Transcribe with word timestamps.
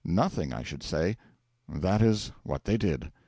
Nothing, 0.03 0.51
I 0.51 0.63
should 0.63 0.81
say. 0.81 1.15
That 1.69 2.01
is 2.01 2.31
what 2.41 2.63
they 2.65 2.75
did. 2.75 3.11